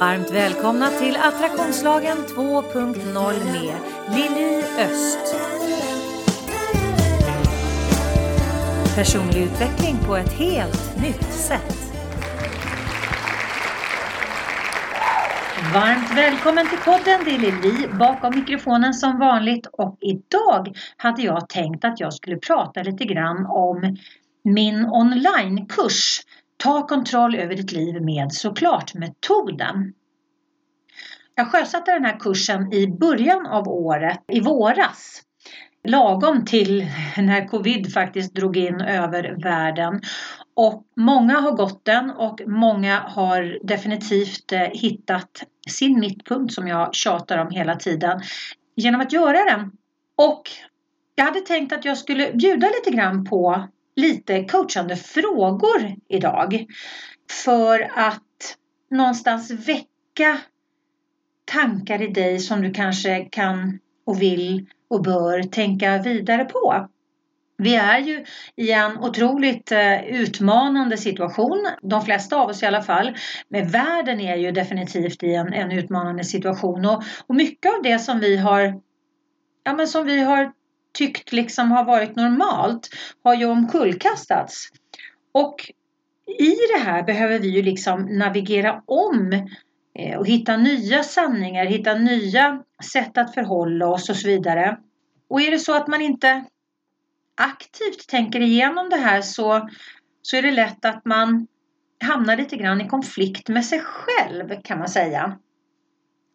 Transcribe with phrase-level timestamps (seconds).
[0.00, 3.76] Varmt välkomna till Attraktionslagen 2.0 med
[4.16, 5.36] Lili Öst.
[8.96, 11.92] Personlig utveckling på ett helt nytt sätt.
[15.74, 21.48] Varmt välkommen till podden, det är Lili bakom mikrofonen som vanligt och idag hade jag
[21.48, 23.96] tänkt att jag skulle prata lite grann om
[24.44, 26.20] min onlinekurs
[26.56, 29.92] Ta kontroll över ditt liv med såklart-metoden.
[31.34, 35.22] Jag sjösatte den här kursen i början av året, i våras.
[35.84, 36.86] Lagom till
[37.16, 40.00] när covid faktiskt drog in över världen.
[40.54, 46.94] Och många har gått den och många har definitivt eh, hittat sin mittpunkt som jag
[46.94, 48.20] tjatar om hela tiden
[48.76, 49.72] genom att göra den.
[50.16, 50.42] Och
[51.14, 56.66] jag hade tänkt att jag skulle bjuda lite grann på lite coachande frågor idag.
[57.44, 58.56] För att
[58.90, 60.38] någonstans väcka
[61.44, 66.88] tankar i dig som du kanske kan och vill och bör tänka vidare på.
[67.56, 68.24] Vi är ju
[68.56, 73.16] i en otroligt eh, utmanande situation, de flesta av oss i alla fall.
[73.48, 77.98] Men världen är ju definitivt i en, en utmanande situation och, och mycket av det
[77.98, 78.80] som vi har
[79.64, 80.52] ja, men som vi har
[80.94, 82.88] tyckt liksom har varit normalt
[83.24, 84.68] har ju omkullkastats.
[85.32, 85.70] Och
[86.38, 89.32] i det här behöver vi ju liksom navigera om
[89.98, 94.78] eh, och hitta nya sanningar, hitta nya sätt att förhålla oss och så vidare.
[95.28, 96.44] Och är det så att man inte
[97.36, 99.68] aktivt tänker igenom det här så,
[100.22, 101.46] så är det lätt att man
[102.04, 105.38] hamnar lite grann i konflikt med sig själv kan man säga.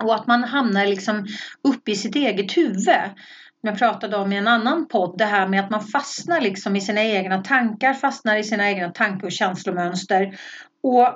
[0.03, 1.27] Och att man hamnar liksom
[1.63, 2.89] uppe i sitt eget huvud
[3.61, 6.81] jag pratade om i en annan podd, det här med att man fastnar liksom i
[6.81, 10.39] sina egna tankar, fastnar i sina egna tanke och känslomönster
[10.83, 11.07] och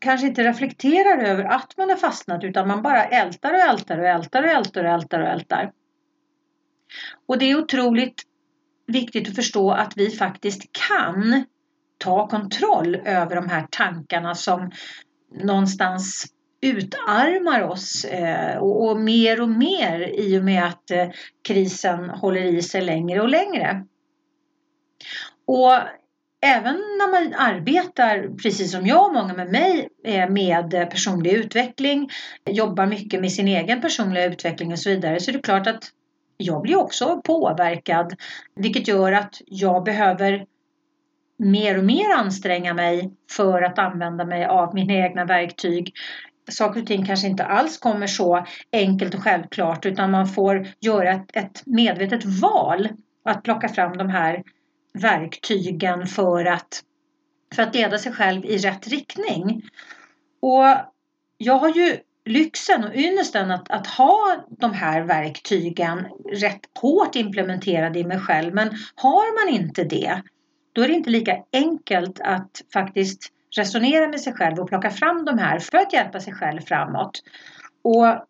[0.00, 4.06] kanske inte reflekterar över att man har fastnat utan man bara ältar och ältar och
[4.06, 5.72] ältar och ältar och ältar och ältar.
[7.26, 8.22] Och det är otroligt
[8.86, 11.44] viktigt att förstå att vi faktiskt kan
[11.98, 14.70] ta kontroll över de här tankarna som
[15.42, 16.26] någonstans
[16.60, 21.08] utarmar oss eh, och, mer och mer i och med att eh,
[21.42, 23.84] krisen håller i sig längre och längre.
[25.46, 25.72] Och
[26.40, 32.10] även när man arbetar, precis som jag och många med mig, eh, med personlig utveckling,
[32.50, 35.84] jobbar mycket med sin egen personliga utveckling och så vidare, så är det klart att
[36.36, 38.14] jag blir också påverkad,
[38.54, 40.46] vilket gör att jag behöver
[41.38, 45.94] mer och mer anstränga mig för att använda mig av mina egna verktyg
[46.50, 51.10] saker och ting kanske inte alls kommer så enkelt och självklart utan man får göra
[51.10, 52.88] ett, ett medvetet val
[53.24, 54.42] att plocka fram de här
[54.92, 56.82] verktygen för att,
[57.54, 59.62] för att leda sig själv i rätt riktning.
[60.40, 60.76] Och
[61.38, 67.98] jag har ju lyxen och ynnesten att, att ha de här verktygen rätt hårt implementerade
[67.98, 68.54] i mig själv.
[68.54, 70.22] Men har man inte det,
[70.72, 75.24] då är det inte lika enkelt att faktiskt resonera med sig själv och plocka fram
[75.24, 77.22] de här för att hjälpa sig själv framåt.
[77.82, 78.26] Och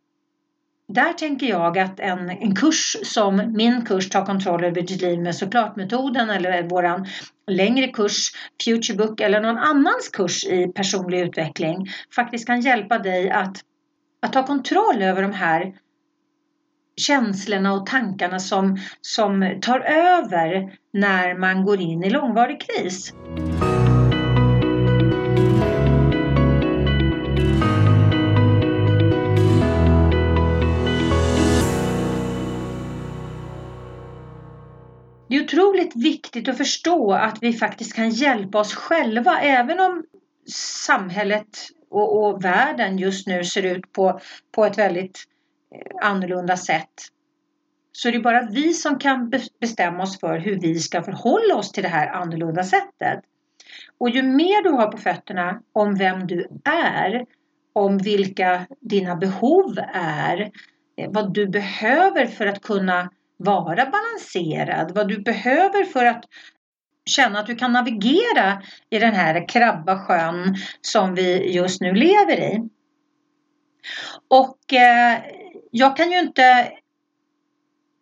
[0.94, 5.20] där tänker jag att en, en kurs som min kurs Ta kontroll över ditt liv
[5.20, 7.06] med såklart-metoden eller våran
[7.46, 8.30] längre kurs
[8.64, 13.56] Futurebook eller någon annans kurs i personlig utveckling faktiskt kan hjälpa dig att,
[14.22, 15.74] att ta kontroll över de här
[16.96, 23.12] känslorna och tankarna som, som tar över när man går in i långvarig kris.
[35.30, 40.04] Det är otroligt viktigt att förstå att vi faktiskt kan hjälpa oss själva även om
[40.86, 41.58] samhället
[41.90, 44.20] och, och världen just nu ser ut på,
[44.52, 45.24] på ett väldigt
[45.74, 46.90] eh, annorlunda sätt.
[47.92, 51.72] Så det är bara vi som kan bestämma oss för hur vi ska förhålla oss
[51.72, 53.20] till det här annorlunda sättet.
[53.98, 57.26] Och ju mer du har på fötterna om vem du är,
[57.72, 60.50] om vilka dina behov är,
[60.96, 66.24] eh, vad du behöver för att kunna vara balanserad, vad du behöver för att
[67.04, 72.40] känna att du kan navigera i den här krabba sjön som vi just nu lever
[72.40, 72.68] i.
[74.28, 75.18] Och eh,
[75.70, 76.72] jag kan ju inte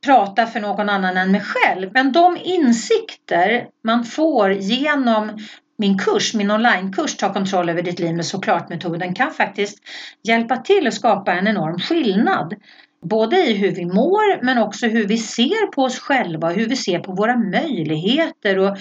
[0.04, 5.38] prata för någon annan än mig själv, men de insikter man får genom
[5.78, 9.78] min kurs, min onlinekurs Ta kontroll över ditt liv med såklart-metoden kan faktiskt
[10.22, 12.54] hjälpa till att skapa en enorm skillnad.
[13.00, 16.76] Både i hur vi mår men också hur vi ser på oss själva, hur vi
[16.76, 18.78] ser på våra möjligheter och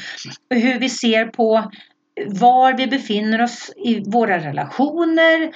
[0.50, 1.72] hur vi ser på
[2.25, 5.52] var vi befinner oss i våra relationer,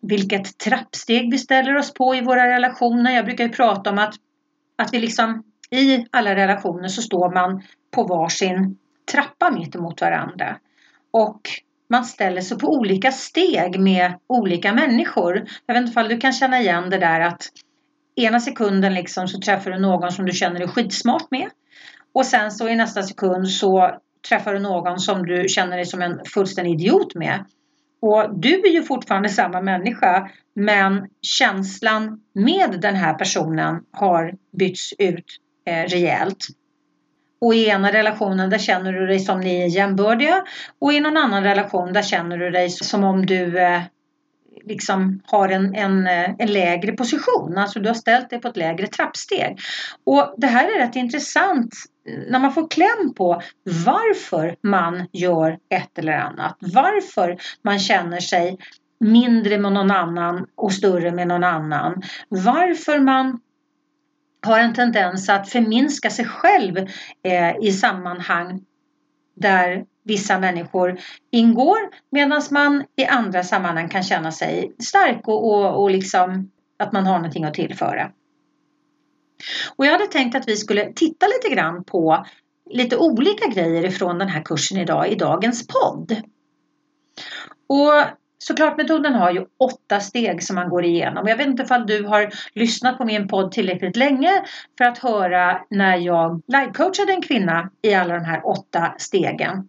[0.00, 3.14] vilket trappsteg vi ställer oss på i våra relationer.
[3.14, 4.14] Jag brukar ju prata om att,
[4.76, 8.78] att vi liksom i alla relationer så står man på varsin
[9.12, 10.56] trappa mitt emot varandra.
[11.10, 11.40] Och
[11.88, 15.46] man ställer sig på olika steg med olika människor.
[15.66, 17.48] Jag vet inte om du kan känna igen det där att
[18.16, 21.50] ena sekunden liksom så träffar du någon som du känner dig skitsmart med.
[22.12, 26.02] Och sen så i nästa sekund så träffar du någon som du känner dig som
[26.02, 27.44] en fullständig idiot med.
[28.00, 34.92] Och du är ju fortfarande samma människa men känslan med den här personen har bytts
[34.98, 35.24] ut
[35.66, 36.46] eh, rejält.
[37.40, 40.44] Och i ena relationen där känner du dig som ni är jämbördiga
[40.78, 43.82] och i någon annan relation där känner du dig som om du eh,
[44.66, 47.58] liksom har en, en, eh, en lägre position.
[47.58, 49.58] Alltså du har ställt dig på ett lägre trappsteg.
[50.04, 51.74] Och det här är rätt intressant
[52.08, 53.42] eh, när man får kläm på
[53.86, 56.56] varför man gör ett eller annat.
[56.60, 58.58] Varför man känner sig
[59.00, 62.02] mindre med någon annan och större med någon annan.
[62.28, 63.40] Varför man
[64.46, 66.76] har en tendens att förminska sig själv
[67.22, 68.60] eh, i sammanhang
[69.36, 70.98] där vissa människor
[71.30, 71.78] ingår
[72.10, 77.06] medan man i andra sammanhang kan känna sig stark och, och, och liksom att man
[77.06, 78.10] har någonting att tillföra.
[79.76, 82.26] Och jag hade tänkt att vi skulle titta lite grann på
[82.70, 86.22] lite olika grejer ifrån den här kursen idag i dagens podd.
[87.66, 87.92] Och
[88.38, 91.26] såklart metoden har ju åtta steg som man går igenom.
[91.26, 94.30] Jag vet inte ifall du har lyssnat på min podd tillräckligt länge
[94.78, 99.68] för att höra när jag livecoachade en kvinna i alla de här åtta stegen.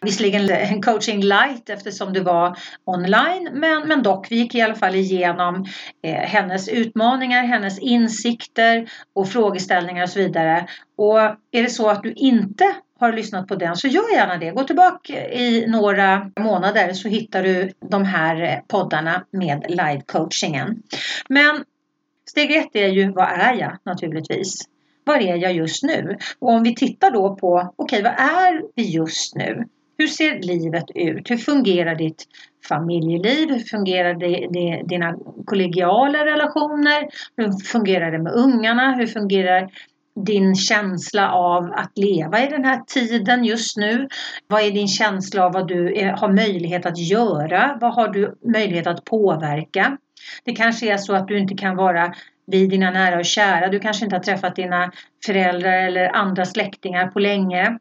[0.00, 4.74] Visserligen en coaching light eftersom det var online men, men dock, vi gick i alla
[4.74, 5.64] fall igenom
[6.02, 10.66] eh, hennes utmaningar, hennes insikter och frågeställningar och så vidare.
[10.96, 12.64] Och är det så att du inte
[13.00, 14.50] har lyssnat på den så gör gärna det.
[14.50, 20.82] Gå tillbaka i några månader så hittar du de här eh, poddarna med live-coachingen.
[21.28, 21.64] Men
[22.30, 24.54] steg ett är ju vad är jag naturligtvis?
[25.04, 26.16] Var är jag just nu?
[26.38, 29.64] Och om vi tittar då på, okej okay, vad är vi just nu?
[29.98, 31.30] Hur ser livet ut?
[31.30, 32.24] Hur fungerar ditt
[32.68, 33.50] familjeliv?
[33.50, 35.16] Hur fungerar det, det, dina
[35.46, 37.08] kollegiala relationer?
[37.36, 38.94] Hur fungerar det med ungarna?
[38.94, 39.70] Hur fungerar
[40.26, 44.08] din känsla av att leva i den här tiden just nu?
[44.46, 47.78] Vad är din känsla av vad du är, har möjlighet att göra?
[47.80, 49.96] Vad har du möjlighet att påverka?
[50.44, 52.14] Det kanske är så att du inte kan vara
[52.46, 53.68] vid dina nära och kära.
[53.68, 54.92] Du kanske inte har träffat dina
[55.26, 57.78] föräldrar eller andra släktingar på länge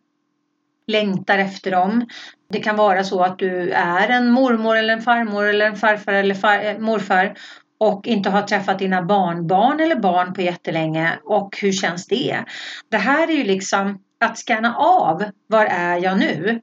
[0.87, 2.07] längtar efter dem.
[2.49, 6.13] Det kan vara så att du är en mormor eller en farmor eller en farfar
[6.13, 7.37] eller far, eh, morfar
[7.79, 12.43] och inte har träffat dina barnbarn eller barn på jättelänge och hur känns det?
[12.89, 16.61] Det här är ju liksom att scanna av var är jag nu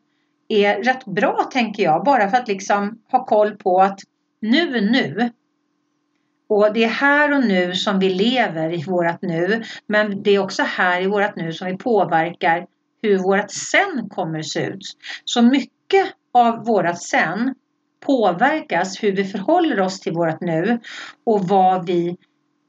[0.48, 4.00] är rätt bra tänker jag bara för att liksom ha koll på att
[4.40, 5.30] nu nu
[6.48, 10.38] och det är här och nu som vi lever i vårat nu men det är
[10.38, 12.66] också här i vårat nu som vi påverkar
[13.04, 14.82] hur vårt sen kommer att se ut.
[15.24, 17.54] Så mycket av vårt sen
[18.06, 20.78] påverkas hur vi förhåller oss till vårt nu
[21.24, 22.16] och vad vi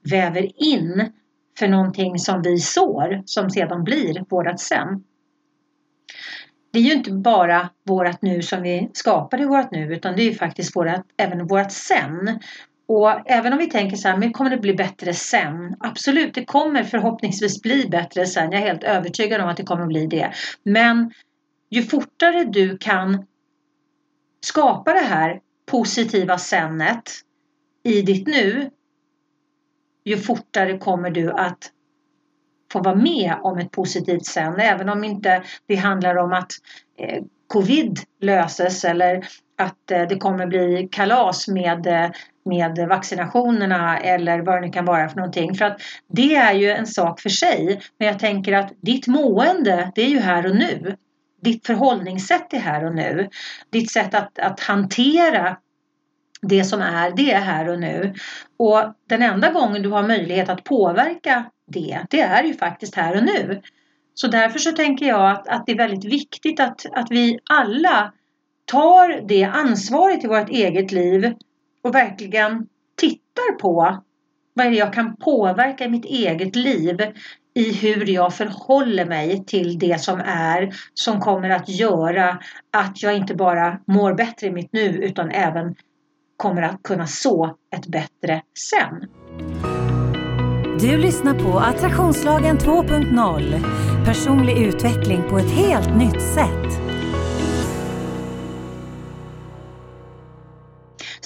[0.09, 1.11] väver in
[1.59, 5.03] för någonting som vi sår som sedan blir vårt sen.
[6.71, 10.21] Det är ju inte bara vårt nu som vi skapar i vårt nu utan det
[10.21, 12.39] är ju faktiskt vårat, även vårt sen.
[12.87, 15.75] Och även om vi tänker så här, men kommer det bli bättre sen?
[15.79, 18.51] Absolut, det kommer förhoppningsvis bli bättre sen.
[18.51, 20.33] Jag är helt övertygad om att det kommer bli det.
[20.63, 21.11] Men
[21.69, 23.25] ju fortare du kan
[24.41, 27.11] skapa det här positiva senet
[27.83, 28.69] i ditt nu,
[30.03, 31.71] ju fortare kommer du att
[32.71, 34.59] få vara med om ett positivt sen.
[34.59, 36.51] Även om inte det handlar om att
[36.97, 39.27] eh, covid löses eller
[39.57, 42.11] att eh, det kommer bli kalas med eh,
[42.45, 45.55] med vaccinationerna eller vad det nu kan vara för någonting.
[45.55, 47.81] För att det är ju en sak för sig.
[47.99, 50.95] Men jag tänker att ditt mående, det är ju här och nu.
[51.41, 53.29] Ditt förhållningssätt är här och nu.
[53.69, 55.57] Ditt sätt att, att hantera
[56.41, 58.13] det som är, det är här och nu.
[58.57, 63.17] Och den enda gången du har möjlighet att påverka det, det är ju faktiskt här
[63.17, 63.61] och nu.
[64.13, 68.13] Så därför så tänker jag att, att det är väldigt viktigt att, att vi alla
[68.65, 71.33] tar det ansvaret i vårt eget liv
[71.85, 73.97] och verkligen tittar på
[74.53, 76.97] vad är det jag kan påverka i mitt eget liv
[77.53, 82.39] i hur jag förhåller mig till det som är som kommer att göra
[82.77, 85.75] att jag inte bara mår bättre i mitt nu utan även
[86.37, 89.09] kommer att kunna så ett bättre sen.
[90.79, 96.84] Du lyssnar på Attraktionslagen 2.0 Personlig utveckling på ett helt nytt sätt.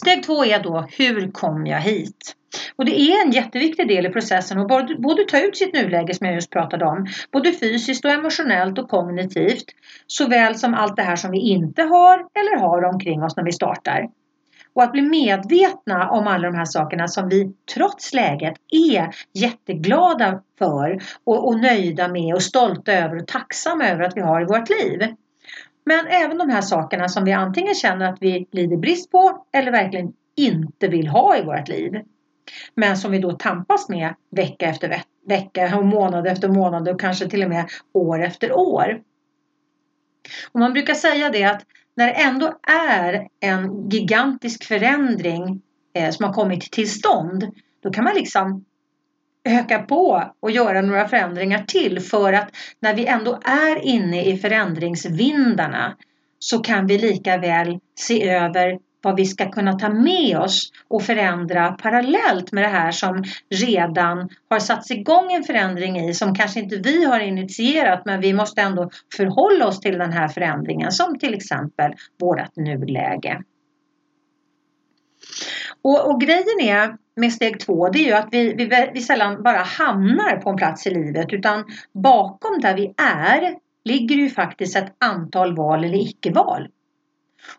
[0.09, 2.35] Steg två är då, hur kom jag hit?
[2.75, 6.13] Och det är en jätteviktig del i processen att både, både ta ut sitt nuläge
[6.13, 9.65] som jag just pratade om, både fysiskt och emotionellt och kognitivt,
[10.07, 13.51] såväl som allt det här som vi inte har eller har omkring oss när vi
[13.51, 14.09] startar.
[14.73, 20.41] Och att bli medvetna om alla de här sakerna som vi trots läget är jätteglada
[20.59, 24.45] för och, och nöjda med och stolta över och tacksamma över att vi har i
[24.45, 25.15] vårt liv.
[25.85, 29.71] Men även de här sakerna som vi antingen känner att vi lider brist på eller
[29.71, 32.01] verkligen inte vill ha i vårt liv.
[32.75, 37.29] Men som vi då tampas med vecka efter vecka och månad efter månad och kanske
[37.29, 39.01] till och med år efter år.
[40.51, 42.59] Och man brukar säga det att när det ändå
[42.91, 45.61] är en gigantisk förändring
[45.93, 47.47] eh, som har kommit till stånd,
[47.83, 48.65] då kan man liksom
[49.49, 54.37] öka på och göra några förändringar till för att när vi ändå är inne i
[54.37, 55.97] förändringsvindarna
[56.39, 61.03] så kan vi lika väl se över vad vi ska kunna ta med oss och
[61.03, 66.59] förändra parallellt med det här som redan har satts igång en förändring i som kanske
[66.59, 71.19] inte vi har initierat men vi måste ändå förhålla oss till den här förändringen som
[71.19, 73.41] till exempel vårt nuläge.
[75.81, 79.43] Och, och grejen är med steg två det är ju att vi, vi, vi sällan
[79.43, 84.75] bara hamnar på en plats i livet utan bakom där vi är ligger ju faktiskt
[84.75, 86.67] ett antal val eller icke-val.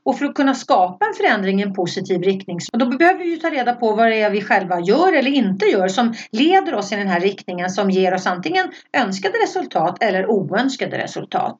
[0.02, 3.50] Och för att kunna skapa en förändring i en positiv riktning då behöver vi ta
[3.50, 6.96] reda på vad det är vi själva gör eller inte gör som leder oss i
[6.96, 11.56] den här riktningen som ger oss antingen önskade resultat eller oönskade resultat.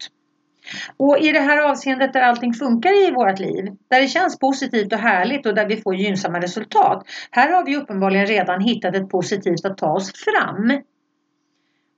[0.96, 4.92] Och i det här avseendet där allting funkar i vårt liv, där det känns positivt
[4.92, 7.06] och härligt och där vi får gynnsamma resultat.
[7.30, 10.82] Här har vi uppenbarligen redan hittat ett positivt att ta oss fram.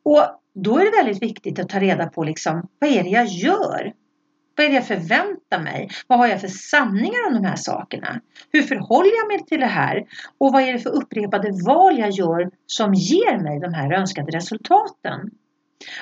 [0.05, 0.23] Och
[0.55, 3.93] då är det väldigt viktigt att ta reda på liksom, vad är det jag gör?
[4.57, 5.89] Vad är det jag förväntar mig?
[6.07, 8.21] Vad har jag för sanningar om de här sakerna?
[8.53, 10.05] Hur förhåller jag mig till det här?
[10.39, 14.37] Och vad är det för upprepade val jag gör som ger mig de här önskade
[14.37, 15.31] resultaten?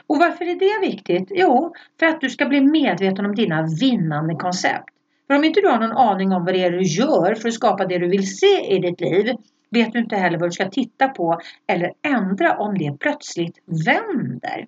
[0.06, 1.32] Och varför är det viktigt?
[1.34, 4.88] Jo, för att du ska bli medveten om dina vinnande koncept.
[5.26, 7.54] För om inte du har någon aning om vad det är du gör för att
[7.54, 9.34] skapa det du vill se i ditt liv
[9.70, 14.66] vet du inte heller vad du ska titta på eller ändra om det plötsligt vänder.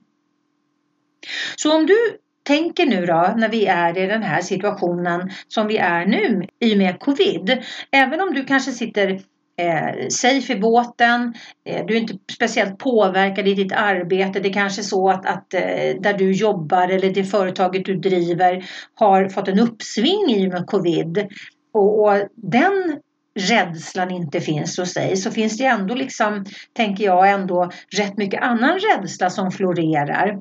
[1.57, 1.97] Så om du
[2.42, 6.75] tänker nu då när vi är i den här situationen som vi är nu i
[6.75, 7.62] och med covid.
[7.90, 9.21] Även om du kanske sitter
[9.59, 14.40] eh, safe i båten, eh, du är inte speciellt påverkad i ditt arbete.
[14.40, 17.97] Det är kanske är så att, att eh, där du jobbar eller det företaget du
[17.97, 21.26] driver har fått en uppsving i och med covid.
[21.75, 23.00] Och, och den
[23.35, 28.42] rädslan inte finns hos dig så finns det ändå liksom, tänker jag, ändå rätt mycket
[28.42, 30.38] annan rädsla som florerar.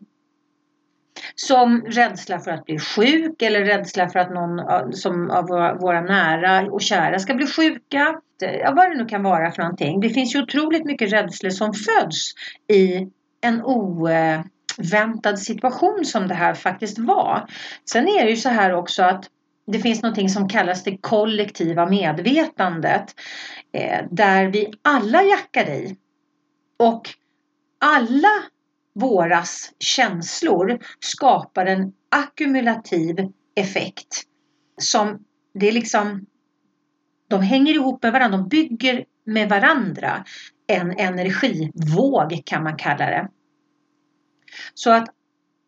[1.35, 5.47] Som rädsla för att bli sjuk eller rädsla för att någon som av
[5.79, 8.15] våra nära och kära ska bli sjuka.
[8.39, 9.99] Ja, vad det nu kan vara för någonting.
[9.99, 12.33] Det finns ju otroligt mycket rädslor som föds
[12.67, 13.07] i
[13.41, 17.45] en oväntad situation som det här faktiskt var.
[17.91, 19.25] Sen är det ju så här också att
[19.67, 23.15] det finns någonting som kallas det kollektiva medvetandet
[23.73, 25.97] eh, där vi alla jackar i.
[26.79, 27.09] Och
[27.79, 28.43] alla
[28.93, 34.23] våras känslor skapar en ackumulativ effekt
[34.81, 36.25] som det är liksom
[37.27, 40.25] de hänger ihop med varandra, de bygger med varandra
[40.67, 43.29] en energivåg kan man kalla det.
[44.73, 45.09] Så att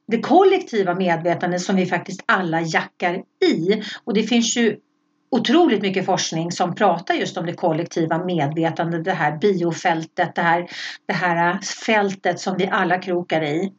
[0.07, 4.79] det kollektiva medvetandet som vi faktiskt alla jackar i och det finns ju
[5.33, 10.67] otroligt mycket forskning som pratar just om det kollektiva medvetandet, det här biofältet, det här,
[11.05, 13.73] det här äh, fältet som vi alla krokar i.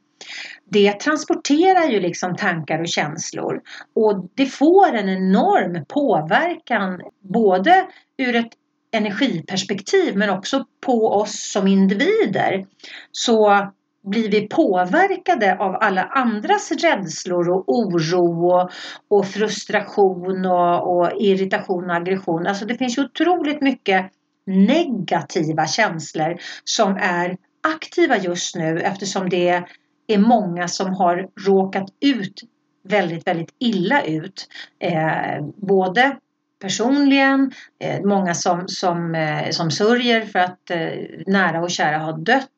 [0.71, 3.61] Det transporterar ju liksom tankar och känslor
[3.95, 7.01] och det får en enorm påverkan
[7.33, 7.87] både
[8.19, 8.53] ur ett
[8.93, 12.67] energiperspektiv men också på oss som individer.
[13.13, 13.69] Så
[14.05, 18.71] blir vi påverkade av alla andras rädslor och oro och,
[19.09, 22.47] och frustration och, och, irritation och aggression.
[22.47, 24.07] Alltså det finns ju otroligt mycket
[24.47, 29.65] negativa känslor som är aktiva just nu eftersom det
[30.07, 32.43] är många som har råkat ut
[32.89, 34.49] väldigt, väldigt illa ut.
[34.79, 36.17] Eh, både
[36.65, 40.89] personligen, eh, många som, som, eh, som sörjer för att eh,
[41.27, 42.49] nära och kära har dött,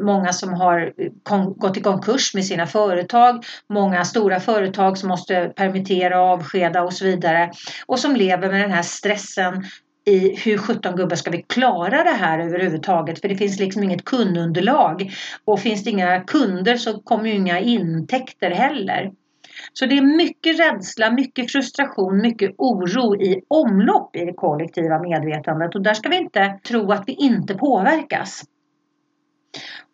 [0.00, 0.92] många som har
[1.58, 7.04] gått i konkurs med sina företag, många stora företag som måste permittera, avskeda och så
[7.04, 7.52] vidare
[7.86, 9.64] och som lever med den här stressen
[10.06, 14.04] i hur 17 gubbar ska vi klara det här överhuvudtaget för det finns liksom inget
[14.04, 15.12] kundunderlag
[15.44, 19.10] och finns det inga kunder så kommer ju inga intäkter heller.
[19.78, 25.74] Så det är mycket rädsla, mycket frustration, mycket oro i omlopp i det kollektiva medvetandet
[25.74, 28.42] och där ska vi inte tro att vi inte påverkas.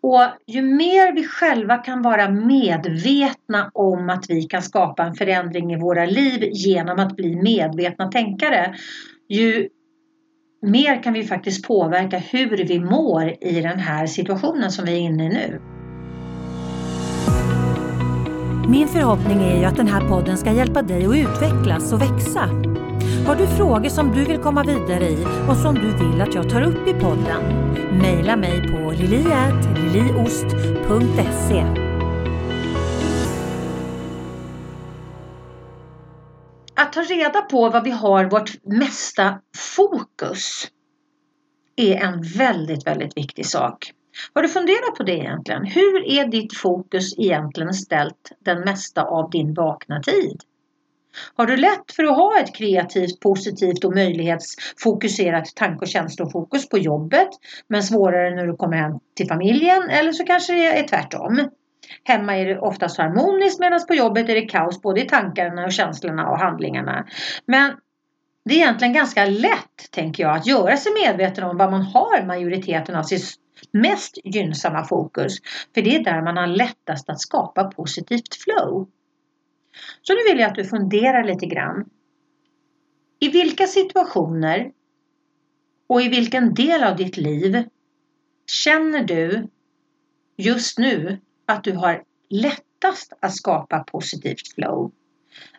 [0.02, 5.72] Och ju mer vi själva kan vara medvetna om att vi kan skapa en förändring
[5.72, 8.74] i våra liv genom att bli medvetna tänkare,
[9.28, 9.68] ju
[10.62, 15.00] mer kan vi faktiskt påverka hur vi mår i den här situationen som vi är
[15.00, 15.73] inne i nu.
[18.68, 22.40] Min förhoppning är ju att den här podden ska hjälpa dig att utvecklas och växa.
[23.26, 26.50] Har du frågor som du vill komma vidare i och som du vill att jag
[26.50, 27.42] tar upp i podden?
[27.98, 31.64] Mejla mig på lilietliliost.se
[36.76, 40.68] Att ta reda på vad vi har vårt mesta fokus
[41.76, 43.92] är en väldigt, väldigt viktig sak.
[44.34, 45.64] Har du funderat på det egentligen?
[45.64, 50.40] Hur är ditt fokus egentligen ställt den mesta av din vakna tid?
[51.34, 56.78] Har du lätt för att ha ett kreativt, positivt och möjlighetsfokuserat tanke och känslofokus på
[56.78, 57.28] jobbet
[57.68, 61.48] men svårare när du kommer hem till familjen eller så kanske det är tvärtom.
[62.04, 65.72] Hemma är det oftast harmoniskt medan på jobbet är det kaos både i tankarna och
[65.72, 67.06] känslorna och handlingarna.
[67.46, 67.76] Men
[68.44, 72.26] det är egentligen ganska lätt, tänker jag, att göra sig medveten om vad man har
[72.26, 75.38] majoriteten av sitt mest gynnsamma fokus.
[75.74, 78.88] För det är där man har lättast att skapa positivt flow.
[80.02, 81.90] Så nu vill jag att du funderar lite grann.
[83.18, 84.72] I vilka situationer
[85.86, 87.64] och i vilken del av ditt liv
[88.46, 89.48] känner du
[90.36, 94.92] just nu att du har lättast att skapa positivt flow?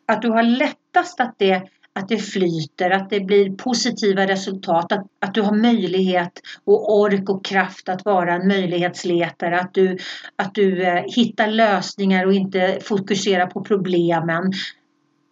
[0.05, 5.05] Att du har lättast att det att det flyter, att det blir positiva resultat, att,
[5.19, 6.31] att du har möjlighet
[6.63, 9.97] och ork och kraft att vara en möjlighetsletare, att du,
[10.35, 14.53] att du eh, hittar lösningar och inte fokuserar på problemen.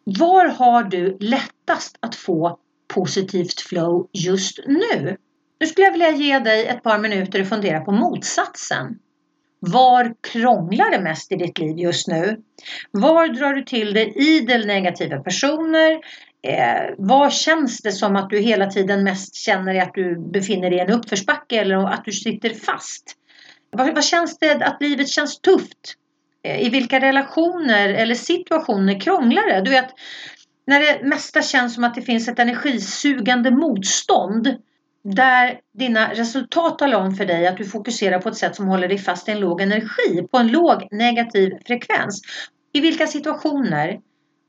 [0.03, 2.57] Var har du lättast att få
[2.93, 5.17] positivt flow just nu?
[5.59, 8.99] Nu skulle jag vilja ge dig ett par minuter att fundera på motsatsen.
[9.59, 12.41] Var krånglar det mest i ditt liv just nu?
[12.91, 15.99] Var drar du till dig idel negativa personer?
[16.47, 20.79] Eh, vad känns det som att du hela tiden mest känner att du befinner dig
[20.79, 23.15] i en uppförsbacke eller att du sitter fast?
[23.71, 25.95] Vad, vad känns det att livet känns tufft?
[26.43, 29.61] Eh, I vilka relationer eller situationer krånglar det?
[29.61, 29.89] Du vet,
[30.67, 34.57] när det mesta känns som att det finns ett energisugande motstånd
[35.03, 38.87] där dina resultat talar om för dig att du fokuserar på ett sätt som håller
[38.87, 42.21] dig fast i en låg energi, på en låg negativ frekvens.
[42.73, 43.99] I vilka situationer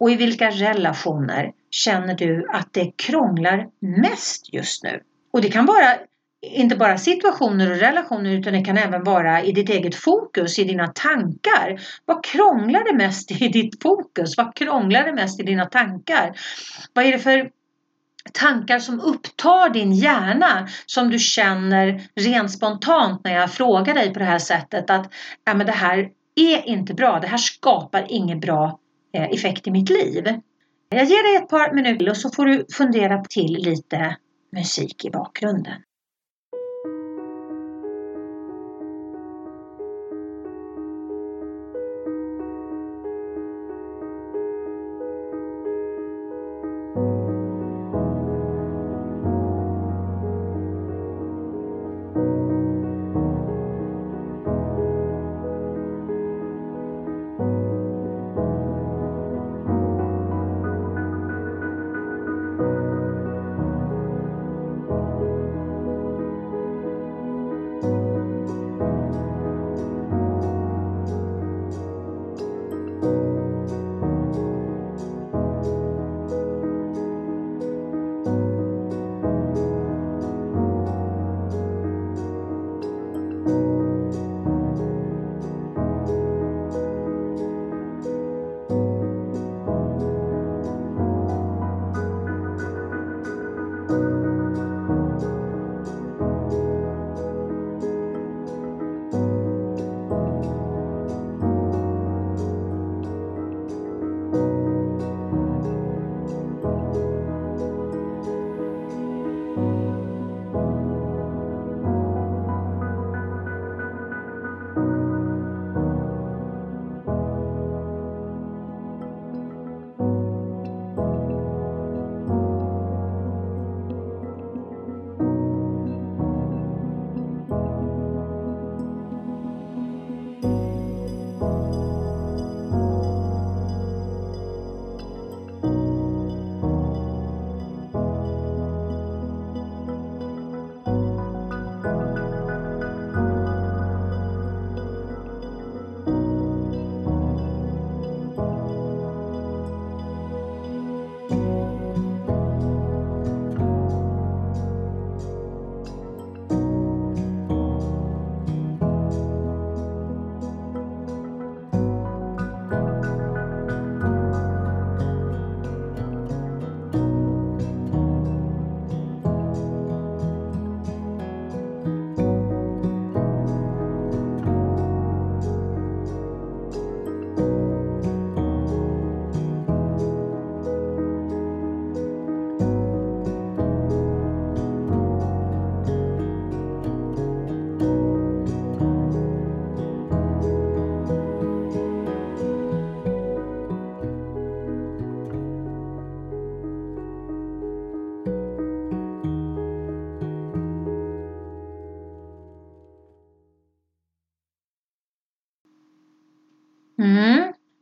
[0.00, 5.00] och i vilka relationer känner du att det krånglar mest just nu?
[5.32, 5.96] Och det kan vara
[6.50, 10.64] inte bara situationer och relationer utan det kan även vara i ditt eget fokus, i
[10.64, 11.80] dina tankar.
[12.04, 14.36] Vad krånglar det mest i ditt fokus?
[14.36, 16.38] Vad krånglar det mest i dina tankar?
[16.92, 17.50] Vad är det för
[18.32, 24.18] tankar som upptar din hjärna som du känner rent spontant när jag frågar dig på
[24.18, 25.12] det här sättet att
[25.44, 28.78] ja, men det här är inte bra, det här skapar inget bra
[29.14, 30.24] Eh, effekt i mitt liv.
[30.88, 34.16] Jag ger dig ett par minuter och så får du fundera till lite
[34.52, 35.82] musik i bakgrunden.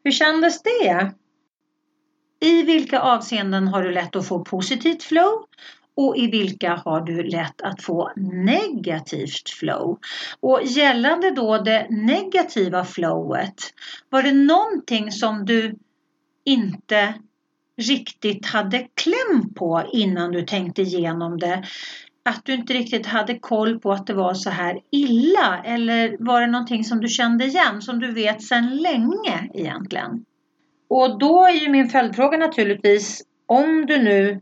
[0.05, 1.13] Hur kändes det?
[2.41, 5.45] I vilka avseenden har du lätt att få positivt flow
[5.95, 9.99] och i vilka har du lätt att få negativt flow.
[10.41, 13.55] Och gällande då det negativa flowet,
[14.09, 15.79] var det någonting som du
[16.45, 17.15] inte
[17.77, 21.65] riktigt hade kläm på innan du tänkte igenom det?
[22.25, 26.41] Att du inte riktigt hade koll på att det var så här illa eller var
[26.41, 30.25] det någonting som du kände igen som du vet sedan länge egentligen?
[30.89, 34.41] Och då är ju min följdfråga naturligtvis om du nu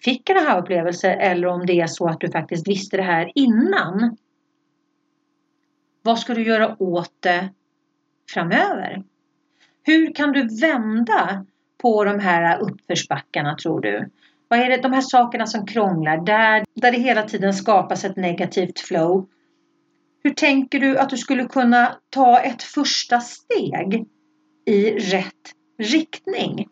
[0.00, 4.16] fick en aha-upplevelse eller om det är så att du faktiskt visste det här innan.
[6.02, 7.48] Vad ska du göra åt det
[8.30, 9.04] framöver?
[9.82, 11.46] Hur kan du vända
[11.78, 14.10] på de här uppförsbackarna tror du?
[14.48, 18.16] Vad är det, de här sakerna som krånglar, där, där det hela tiden skapas ett
[18.16, 19.28] negativt flow?
[20.22, 24.06] Hur tänker du att du skulle kunna ta ett första steg
[24.66, 26.68] i rätt riktning?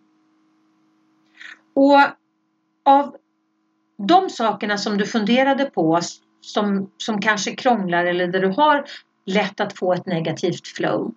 [1.74, 2.00] Och
[2.84, 3.16] av
[4.08, 6.00] de sakerna som du funderade på
[6.40, 8.84] som, som kanske krånglar eller där du har
[9.26, 11.14] lätt att få ett negativt flow.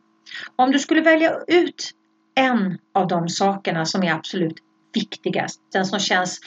[0.56, 1.92] Om du skulle välja ut
[2.36, 4.58] en av de sakerna som är absolut
[4.96, 6.40] viktigast, den som känns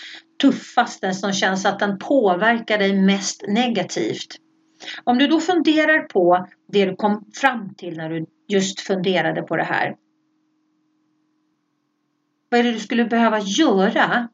[0.43, 4.37] tuffast, den som känns att den påverkar dig mest negativt.
[5.05, 9.57] Om du då funderar på det du kom fram till när du just funderade på
[9.57, 9.97] det här.
[12.49, 14.29] Vad är det du skulle behöva göra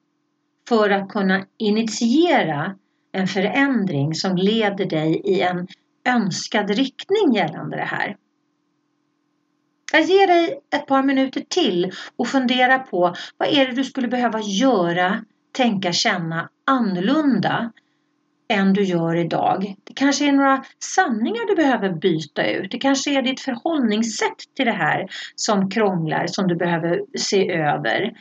[0.68, 2.74] för att kunna initiera
[3.12, 5.68] en förändring som leder dig i en
[6.08, 8.16] önskad riktning gällande det här.
[9.94, 14.08] Jag ger dig ett par minuter till och fundera på vad är det du skulle
[14.08, 17.72] behöva göra, tänka, känna annorlunda
[18.48, 19.74] än du gör idag.
[19.84, 22.70] Det kanske är några sanningar du behöver byta ut.
[22.70, 28.12] Det kanske är ditt förhållningssätt till det här som krånglar som du behöver se över.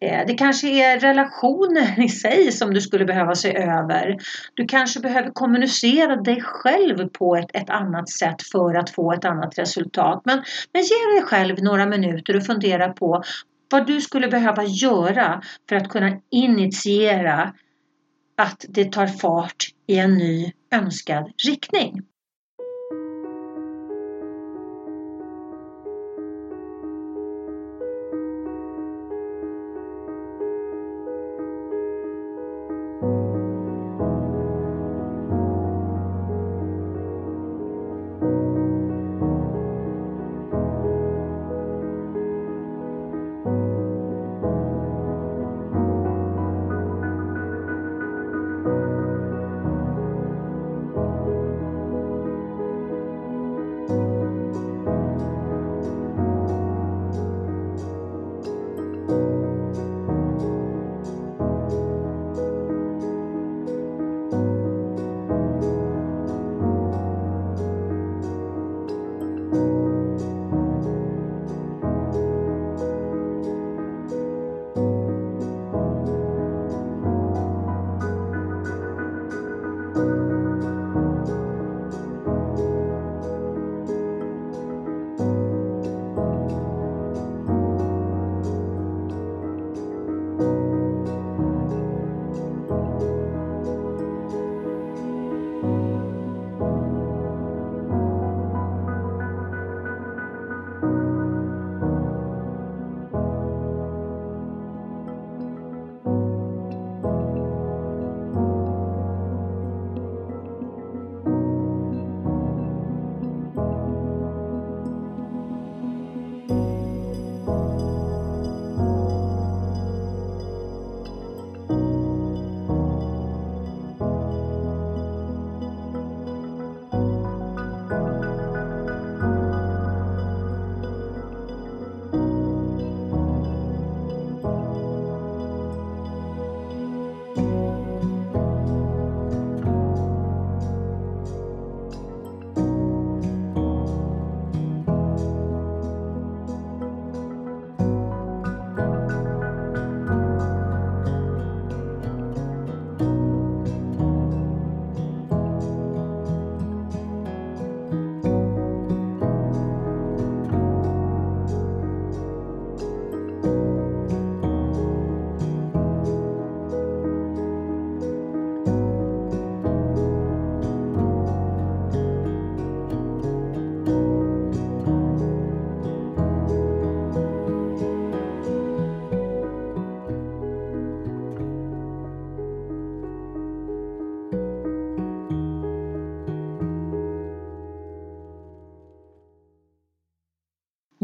[0.00, 4.16] Eh, det kanske är relationer i sig som du skulle behöva se över.
[4.54, 9.24] Du kanske behöver kommunicera dig själv på ett, ett annat sätt för att få ett
[9.24, 10.22] annat resultat.
[10.24, 13.22] Men, men ge dig själv några minuter och fundera på
[13.70, 17.54] vad du skulle behöva göra för att kunna initiera
[18.36, 22.02] att det tar fart i en ny önskad riktning.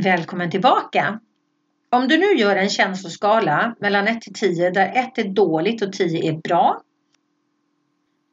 [0.04, 1.20] Välkommen tillbaka!
[1.90, 5.92] Om du nu gör en känsloskala mellan 1 till 10 där 1 är dåligt och
[5.92, 6.80] 10 är bra.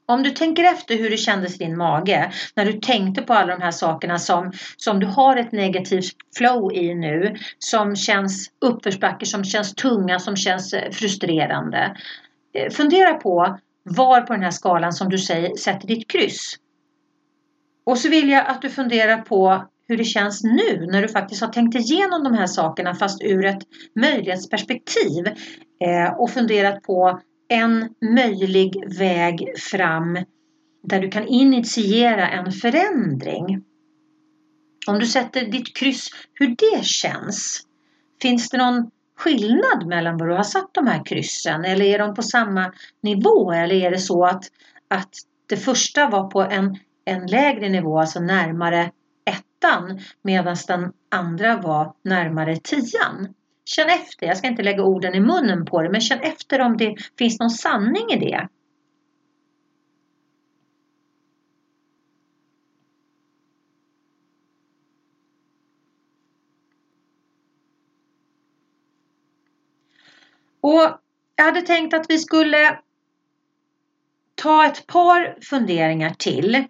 [0.06, 3.56] Om du tänker efter hur det kändes i din mage när du tänkte på alla
[3.56, 9.26] de här sakerna som, som du har ett negativt flow i nu, som känns uppförsbacke,
[9.26, 11.98] som känns tunga, som känns eh, frustrerande.
[12.54, 16.56] Eh, fundera på var på den här skalan som du säger, sätter ditt kryss.
[17.84, 21.42] Och så vill jag att du funderar på hur det känns nu när du faktiskt
[21.42, 23.62] har tänkt igenom de här sakerna fast ur ett
[23.96, 25.28] möjlighetsperspektiv
[25.86, 30.18] eh, och funderat på en möjlig väg fram
[30.84, 33.64] där du kan initiera en förändring.
[34.88, 37.62] Om du sätter ditt kryss, hur det känns.
[38.22, 42.16] Finns det någon skillnad mellan var du har satt de här kryssen eller är de
[42.16, 42.74] på samma
[43.04, 44.44] nivå eller är det så att,
[44.88, 45.10] att
[45.50, 48.92] det första var på en, en lägre nivå, alltså närmare
[49.62, 53.34] åttan medan den andra var närmare tian.
[53.66, 56.78] Känn efter, jag ska inte lägga orden i munnen på det, men känn efter om
[56.78, 58.48] det finns någon sanning i det.
[70.64, 71.00] Och
[71.36, 72.80] jag hade tänkt att vi skulle
[74.36, 76.68] ta ett par funderingar till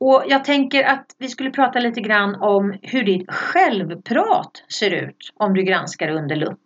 [0.00, 5.32] och jag tänker att vi skulle prata lite grann om hur ditt självprat ser ut
[5.36, 6.62] om du granskar under lupp.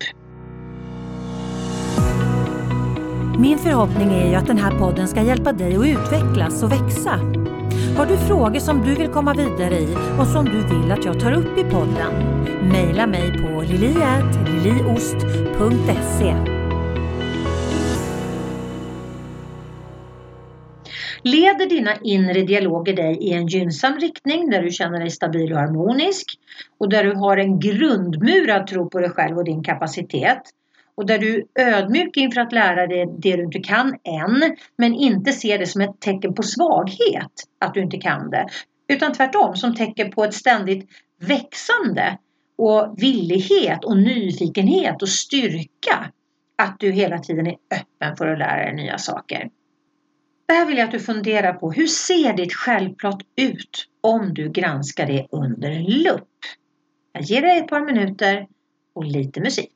[3.38, 7.10] Min förhoppning är ju att den här podden ska hjälpa dig att utvecklas och växa.
[7.96, 11.20] Har du frågor som du vill komma vidare i och som du vill att jag
[11.20, 12.42] tar upp i podden?
[12.62, 16.51] Maila mig på liliatliliost.se
[21.24, 25.58] Leder dina inre dialoger dig i en gynnsam riktning där du känner dig stabil och
[25.58, 26.26] harmonisk
[26.78, 30.42] och där du har en grundmurad tro på dig själv och din kapacitet
[30.94, 34.94] och där du är ödmjuk inför att lära dig det du inte kan än men
[34.94, 38.46] inte ser det som ett tecken på svaghet att du inte kan det
[38.88, 40.88] utan tvärtom som tecken på ett ständigt
[41.20, 42.18] växande
[42.58, 46.11] och villighet och nyfikenhet och styrka
[46.58, 49.48] att du hela tiden är öppen för att lära dig nya saker.
[50.52, 51.72] Det här vill jag att du funderar på.
[51.72, 56.28] Hur ser ditt självplott ut om du granskar det under lupp?
[57.12, 58.46] Jag ger dig ett par minuter
[58.94, 59.70] och lite musik.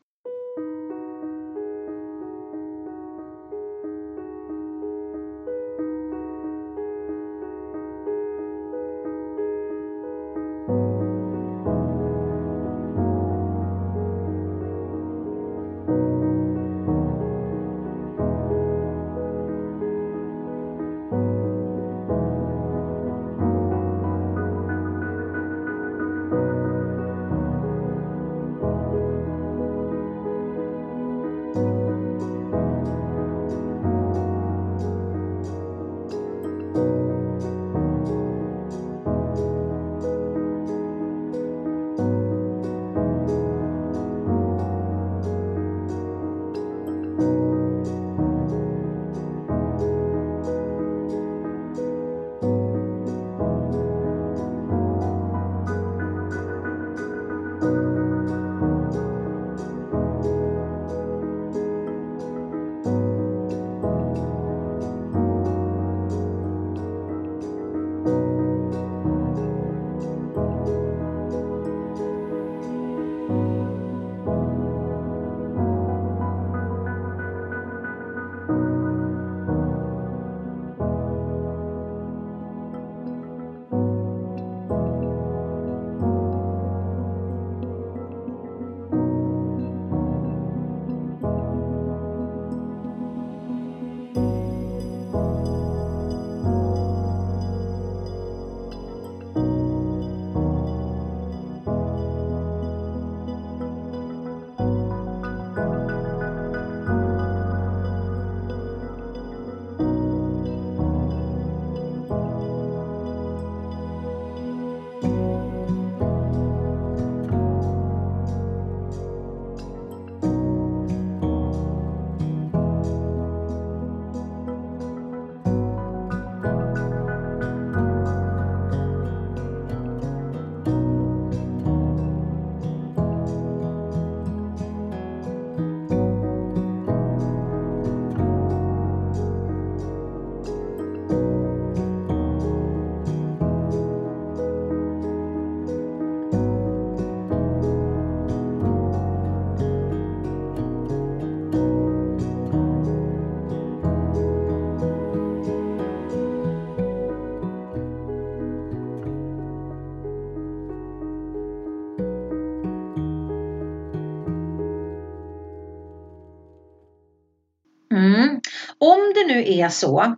[169.46, 170.16] Är så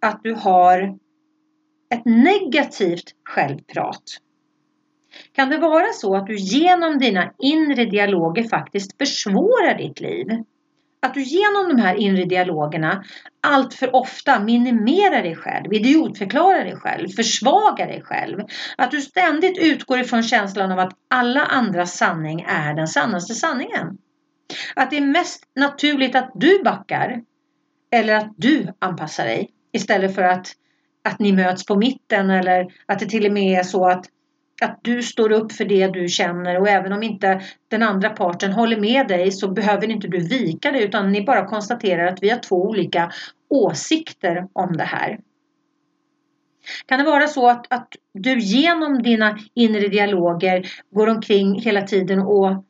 [0.00, 0.98] att du har
[1.94, 4.02] ett negativt självprat?
[5.32, 10.26] Kan det vara så att du genom dina inre dialoger faktiskt försvårar ditt liv?
[11.00, 13.04] Att du genom de här inre dialogerna
[13.40, 18.40] allt för ofta minimerar dig själv, idiotförklarar dig själv, försvagar dig själv.
[18.76, 23.98] Att du ständigt utgår ifrån känslan av att alla andras sanning är den sannaste sanningen.
[24.76, 27.22] Att det är mest naturligt att du backar
[27.96, 30.52] eller att du anpassar dig istället för att,
[31.04, 34.06] att ni möts på mitten eller att det till och med är så att
[34.60, 38.52] att du står upp för det du känner och även om inte den andra parten
[38.52, 42.30] håller med dig så behöver inte du vika dig utan ni bara konstaterar att vi
[42.30, 43.12] har två olika
[43.48, 45.18] åsikter om det här.
[46.86, 52.18] Kan det vara så att, att du genom dina inre dialoger går omkring hela tiden
[52.18, 52.64] och,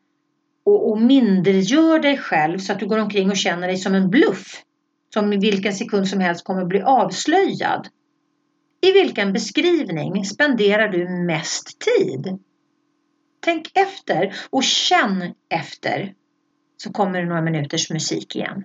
[0.65, 4.11] och, och mindregör dig själv så att du går omkring och känner dig som en
[4.11, 4.63] bluff
[5.15, 7.89] som i vilken sekund som helst kommer bli avslöjad?
[8.81, 12.39] I vilken beskrivning spenderar du mest tid?
[13.41, 16.15] Tänk efter och känn efter
[16.77, 18.65] så kommer det några minuters musik igen.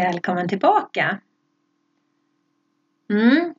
[0.00, 1.20] Välkommen tillbaka!
[3.10, 3.54] Mm.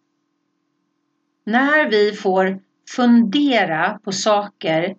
[1.45, 2.59] När vi får
[2.95, 4.95] fundera på saker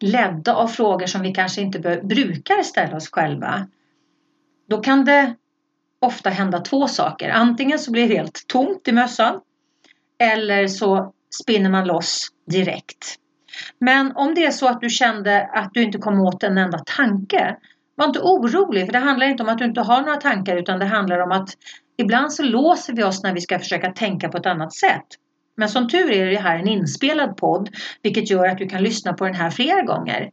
[0.00, 3.66] ledda av frågor som vi kanske inte brukar ställa oss själva
[4.68, 5.34] då kan det
[6.00, 7.30] ofta hända två saker.
[7.30, 9.40] Antingen så blir det helt tomt i mössan
[10.18, 11.12] eller så
[11.42, 13.16] spinner man loss direkt.
[13.78, 16.78] Men om det är så att du kände att du inte kom åt en enda
[16.78, 17.56] tanke
[18.00, 20.78] var inte orolig för det handlar inte om att du inte har några tankar utan
[20.78, 21.48] det handlar om att
[21.96, 25.06] ibland så låser vi oss när vi ska försöka tänka på ett annat sätt.
[25.56, 27.70] Men som tur är det här en inspelad podd
[28.02, 30.30] vilket gör att du kan lyssna på den här flera gånger.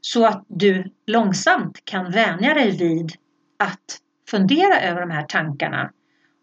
[0.00, 3.12] Så att du långsamt kan vänja dig vid
[3.58, 3.98] att
[4.30, 5.90] fundera över de här tankarna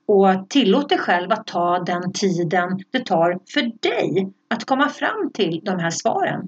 [0.07, 5.31] och tillåt dig själv att ta den tiden det tar för dig att komma fram
[5.33, 6.47] till de här svaren.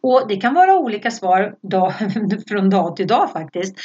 [0.00, 1.92] Och det kan vara olika svar dag,
[2.48, 3.76] från dag till dag faktiskt.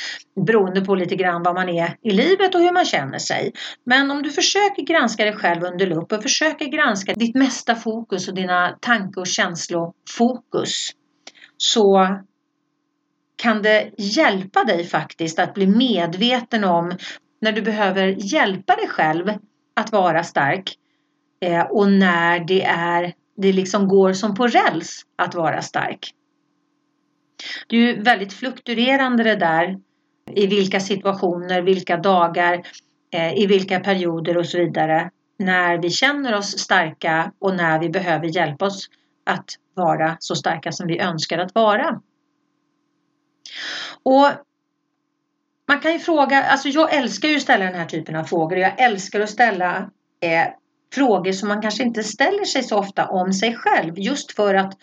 [0.46, 3.52] Beroende på lite grann vad man är i livet och hur man känner sig.
[3.84, 8.28] Men om du försöker granska dig själv under lupp och försöker granska ditt mesta fokus
[8.28, 10.90] och dina tanke och känslofokus.
[11.58, 12.18] Så
[13.36, 16.98] kan det hjälpa dig faktiskt att bli medveten om
[17.42, 19.30] när du behöver hjälpa dig själv
[19.76, 20.76] att vara stark
[21.42, 26.14] eh, och när det är det liksom går som på räls att vara stark.
[27.68, 29.80] Det är ju väldigt fluktuerande det där
[30.32, 32.64] i vilka situationer, vilka dagar,
[33.14, 35.12] eh, i vilka perioder och så vidare.
[35.40, 38.90] När vi känner oss starka och när vi behöver hjälpa oss
[39.24, 42.02] att vara så starka som vi önskar att vara.
[44.04, 44.30] Och
[45.68, 48.56] man kan ju fråga, alltså jag älskar ju att ställa den här typen av frågor
[48.56, 49.90] och jag älskar att ställa
[50.22, 50.48] eh,
[50.94, 54.74] frågor som man kanske inte ställer sig så ofta om sig själv just för att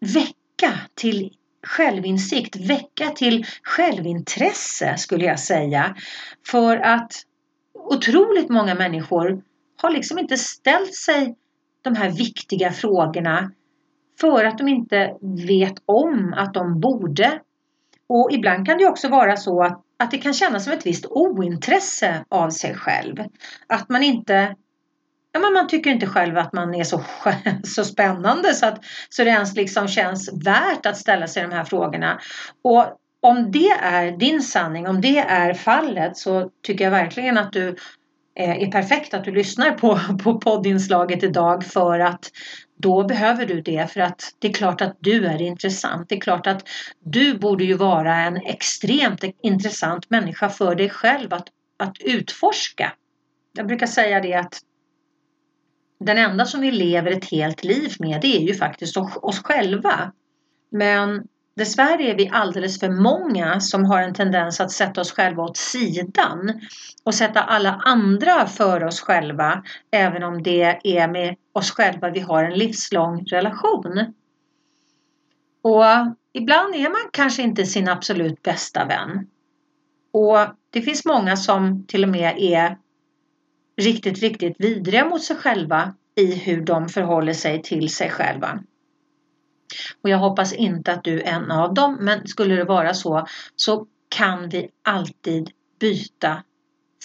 [0.00, 1.30] väcka till
[1.66, 5.96] självinsikt, väcka till självintresse skulle jag säga.
[6.46, 7.12] För att
[7.74, 9.42] otroligt många människor
[9.76, 11.36] har liksom inte ställt sig
[11.82, 13.52] de här viktiga frågorna
[14.20, 15.16] för att de inte
[15.48, 17.40] vet om att de borde.
[18.06, 21.06] Och ibland kan det också vara så att, att det kan kännas som ett visst
[21.06, 23.16] ointresse av sig själv.
[23.66, 24.56] Att man inte
[25.32, 27.04] ja, men man tycker inte själv att man är så,
[27.64, 31.64] så spännande så att så det ens liksom känns värt att ställa sig de här
[31.64, 32.20] frågorna.
[32.64, 37.52] Och om det är din sanning, om det är fallet så tycker jag verkligen att
[37.52, 37.68] du
[38.38, 42.30] eh, är perfekt att du lyssnar på, på poddinslaget idag för att
[42.78, 46.08] då behöver du det för att det är klart att du är intressant.
[46.08, 46.68] Det är klart att
[47.04, 52.92] du borde ju vara en extremt intressant människa för dig själv att, att utforska.
[53.52, 54.60] Jag brukar säga det att
[56.00, 60.12] den enda som vi lever ett helt liv med det är ju faktiskt oss själva.
[60.70, 61.24] Men
[61.56, 65.56] dessvärre är vi alldeles för många som har en tendens att sätta oss själva åt
[65.56, 66.60] sidan
[67.04, 72.20] och sätta alla andra för oss själva även om det är med oss själva vi
[72.20, 74.14] har en livslång relation.
[75.62, 75.84] Och
[76.32, 79.26] ibland är man kanske inte sin absolut bästa vän.
[80.12, 80.38] Och
[80.70, 82.78] det finns många som till och med är
[83.80, 88.60] riktigt, riktigt vidriga mot sig själva i hur de förhåller sig till sig själva.
[90.02, 93.26] Och jag hoppas inte att du är en av dem, men skulle det vara så
[93.56, 95.50] så kan vi alltid
[95.80, 96.42] byta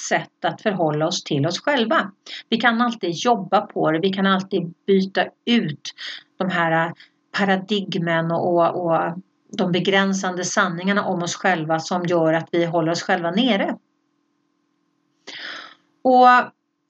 [0.09, 2.11] sätt att förhålla oss till oss själva.
[2.49, 5.93] Vi kan alltid jobba på det, vi kan alltid byta ut
[6.37, 6.93] de här äh,
[7.37, 8.99] paradigmen och, och
[9.57, 13.77] de begränsande sanningarna om oss själva som gör att vi håller oss själva nere.
[16.01, 16.27] Och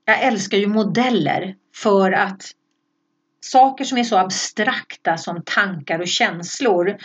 [0.06, 2.42] jag älskar ju modeller för att
[3.40, 6.98] saker som är så abstrakta som tankar och känslor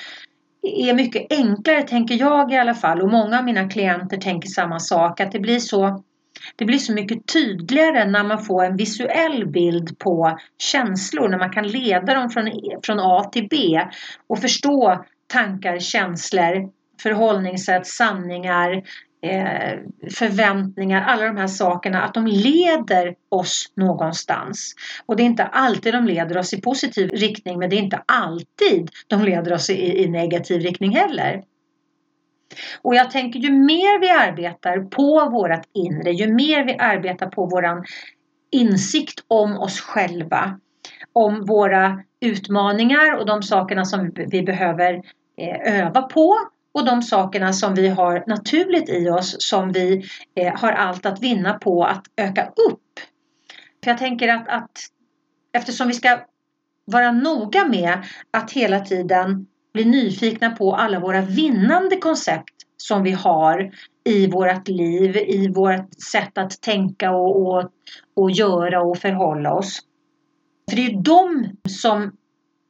[0.63, 3.03] är mycket enklare tänker jag i alla fall.
[3.03, 6.05] Och många av mina klienter tänker samma sak att det blir så
[6.57, 11.53] det blir så mycket tydligare när man får en visuell bild på känslor, när man
[11.53, 12.51] kan leda dem från,
[12.83, 13.81] från A till B
[14.27, 16.71] och förstå tankar, känslor,
[17.03, 18.83] förhållningssätt, sanningar,
[19.23, 19.79] eh,
[20.15, 24.75] förväntningar, alla de här sakerna, att de leder oss någonstans.
[25.07, 28.03] Och det är inte alltid de leder oss i positiv riktning, men det är inte
[28.07, 31.43] alltid de leder oss i, i negativ riktning heller.
[32.83, 37.47] Och jag tänker ju mer vi arbetar på vårt inre, ju mer vi arbetar på
[37.47, 37.85] våran
[38.53, 40.61] insikt om oss själva,
[41.13, 45.03] om våra utmaningar och de sakerna som vi behöver
[45.37, 46.39] eh, öva på
[46.75, 50.05] och de sakerna som vi har naturligt i oss som vi
[50.35, 52.83] eh, har allt att vinna på att öka upp.
[53.85, 54.79] För jag tänker att, att
[55.53, 56.21] eftersom vi ska
[56.85, 63.13] vara noga med att hela tiden bli nyfikna på alla våra vinnande koncept som vi
[63.13, 63.71] har
[64.05, 67.71] i vårt liv, i vårt sätt att tänka och, och,
[68.17, 69.81] och göra och förhålla oss.
[70.71, 72.13] För det är ju de som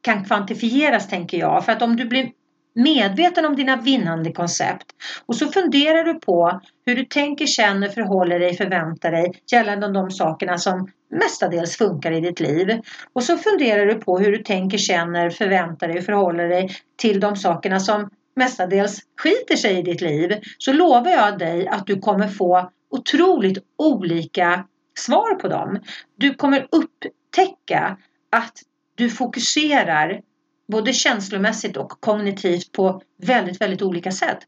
[0.01, 1.65] kan kvantifieras tänker jag.
[1.65, 2.31] För att om du blir
[2.75, 4.87] medveten om dina vinnande koncept
[5.27, 10.11] och så funderar du på hur du tänker, känner, förhåller dig, förväntar dig gällande de
[10.11, 12.81] sakerna som mestadels funkar i ditt liv.
[13.13, 17.21] Och så funderar du på hur du tänker, känner, förväntar dig och förhåller dig till
[17.21, 20.41] de sakerna som mestadels skiter sig i ditt liv.
[20.59, 24.65] Så lovar jag dig att du kommer få otroligt olika
[24.99, 25.79] svar på dem.
[26.17, 27.97] Du kommer upptäcka
[28.31, 28.53] att
[28.95, 30.21] du fokuserar
[30.71, 34.39] både känslomässigt och kognitivt på väldigt, väldigt olika sätt.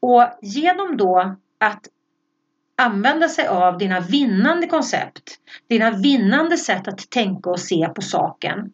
[0.00, 1.88] Och genom då att
[2.76, 5.38] använda sig av dina vinnande koncept,
[5.68, 8.72] dina vinnande sätt att tänka och se på saken,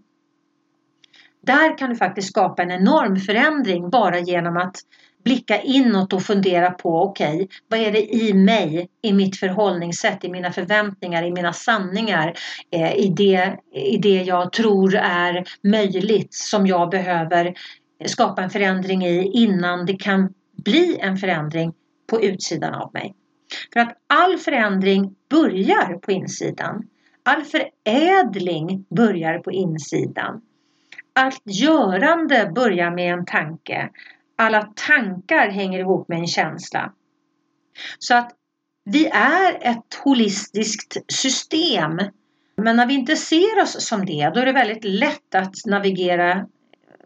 [1.42, 4.76] Där kan du faktiskt skapa en enorm förändring bara genom att
[5.24, 10.24] blicka inåt och fundera på okej, okay, vad är det i mig, i mitt förhållningssätt,
[10.24, 12.34] i mina förväntningar, i mina sanningar,
[12.70, 17.54] eh, i, det, i det jag tror är möjligt som jag behöver
[18.06, 21.72] skapa en förändring i innan det kan bli en förändring
[22.10, 23.14] på utsidan av mig.
[23.72, 26.82] För att all förändring börjar på insidan.
[27.22, 30.40] All förädling börjar på insidan.
[31.12, 33.90] Allt görande börjar med en tanke.
[34.40, 36.92] Alla tankar hänger ihop med en känsla.
[37.98, 38.32] Så att
[38.84, 42.00] vi är ett holistiskt system.
[42.56, 46.46] Men när vi inte ser oss som det, då är det väldigt lätt att navigera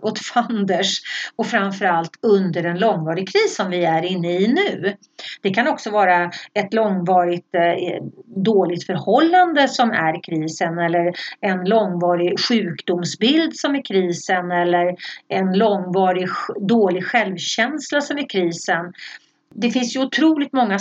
[0.05, 1.01] åt fanders
[1.37, 4.97] och framförallt under en långvarig kris som vi är inne i nu.
[5.43, 8.03] Det kan också vara ett långvarigt eh,
[8.37, 14.97] dåligt förhållande som är krisen eller en långvarig sjukdomsbild som är krisen eller
[15.29, 16.29] en långvarig
[16.61, 18.93] dålig självkänsla som är krisen
[19.55, 20.79] det finns ju otroligt många,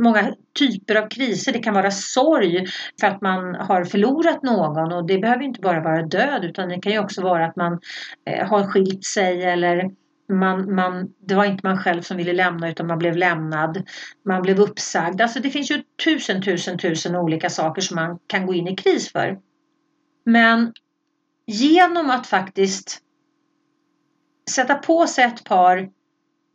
[0.00, 1.52] många typer av kriser.
[1.52, 2.66] Det kan vara sorg
[3.00, 6.80] för att man har förlorat någon och det behöver inte bara vara död utan det
[6.80, 7.80] kan ju också vara att man
[8.26, 9.90] eh, har skilt sig eller
[10.32, 13.88] man, man, det var inte man själv som ville lämna utan man blev lämnad.
[14.24, 15.20] Man blev uppsagd.
[15.20, 18.76] Alltså det finns ju tusen, tusen, tusen olika saker som man kan gå in i
[18.76, 19.38] kris för.
[20.24, 20.72] Men
[21.46, 22.98] genom att faktiskt
[24.50, 25.88] sätta på sig ett par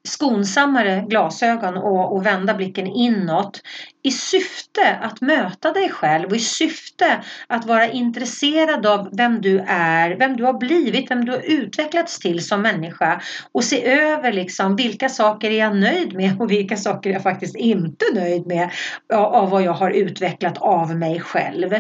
[0.08, 3.62] skonsammare glasögon och, och, vända blicken inåt
[4.04, 9.60] i syfte att möta dig själv och i syfte att vara intresserad av vem du
[9.68, 14.34] är, vem du har blivit, vem du har utvecklats till som människa och se över
[14.34, 18.48] liksom vilka saker är jag nöjd med och vilka saker är jag faktiskt inte nöjd
[18.48, 18.70] med
[19.14, 21.74] av vad jag har utvecklat av mig själv.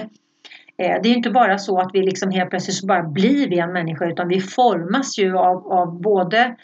[0.82, 3.74] Eh, det är inte bara så att vi liksom helt plötsligt bara blir vi en
[3.74, 6.56] människa utan vi formas ju av, av både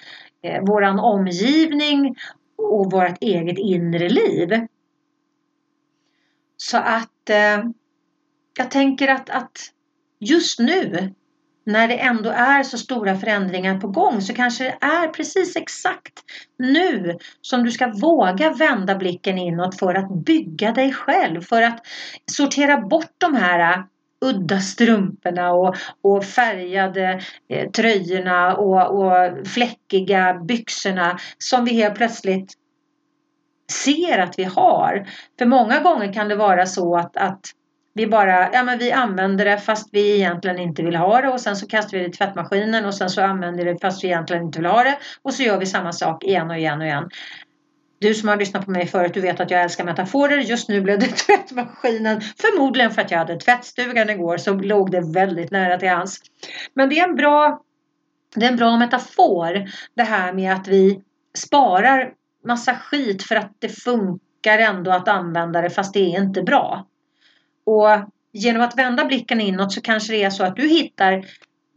[0.44, 2.16] eh, våran omgivning
[2.58, 4.68] och vårt eget inre liv.
[6.58, 7.64] Så att eh,
[8.58, 9.72] jag tänker att, att
[10.20, 11.14] just nu
[11.66, 16.20] när det ändå är så stora förändringar på gång så kanske det är precis exakt
[16.58, 21.86] nu som du ska våga vända blicken inåt för att bygga dig själv, för att
[22.32, 23.84] sortera bort de här
[24.24, 32.54] udda strumporna och, och färgade eh, tröjorna och, och fläckiga byxorna som vi helt plötsligt
[33.72, 35.08] ser att vi har.
[35.40, 37.42] För många gånger kan det vara så att, att
[37.94, 41.42] vi bara, ja men vi använder det fast vi egentligen inte vill ha det och
[41.42, 44.08] sen så kastar vi det i tvättmaskinen och sen så använder vi det fast vi
[44.08, 46.88] egentligen inte vill ha det och så gör vi samma sak igen och igen och
[46.88, 47.10] igen.
[48.04, 50.38] Du som har lyssnat på mig förut, du vet att jag älskar metaforer.
[50.38, 52.22] Just nu blev det tvättmaskinen.
[52.22, 56.22] Förmodligen för att jag hade tvättstugan igår så låg det väldigt nära till hans.
[56.74, 57.62] Men det är en bra,
[58.36, 61.02] det är en bra metafor det här med att vi
[61.38, 62.14] sparar
[62.46, 66.88] massa skit för att det funkar ändå att använda det fast det är inte bra.
[67.66, 67.90] Och
[68.32, 71.26] genom att vända blicken inåt så kanske det är så att du hittar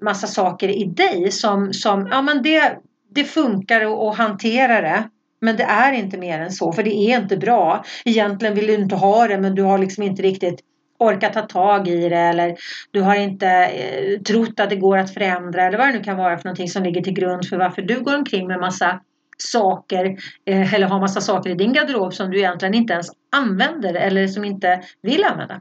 [0.02, 2.78] massa saker i dig som, som ja men det,
[3.10, 5.04] det funkar att hantera det.
[5.40, 7.84] Men det är inte mer än så, för det är inte bra.
[8.04, 10.60] Egentligen vill du inte ha det, men du har liksom inte riktigt
[10.98, 12.56] orkat ta tag i det eller
[12.90, 16.16] du har inte eh, trott att det går att förändra eller vad det nu kan
[16.16, 19.00] vara för någonting som ligger till grund för varför du går omkring med massa
[19.38, 20.16] saker
[20.46, 23.06] eh, eller har massa saker i din garderob som du egentligen inte ens
[23.36, 25.60] använder eller som inte vill använda.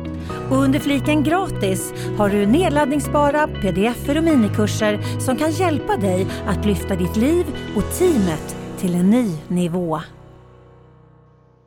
[0.51, 6.65] Och under fliken gratis har du nedladdningsbara pdf och minikurser som kan hjälpa dig att
[6.65, 7.45] lyfta ditt liv
[7.75, 10.01] och teamet till en ny nivå.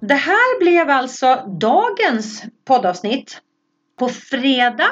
[0.00, 3.40] Det här blev alltså dagens poddavsnitt.
[3.98, 4.90] På fredag